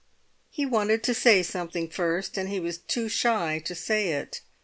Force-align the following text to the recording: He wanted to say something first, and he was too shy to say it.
He 0.49 0.65
wanted 0.65 1.03
to 1.03 1.13
say 1.13 1.43
something 1.43 1.87
first, 1.87 2.35
and 2.35 2.49
he 2.49 2.59
was 2.59 2.79
too 2.79 3.07
shy 3.07 3.59
to 3.63 3.75
say 3.75 4.13
it. 4.13 4.41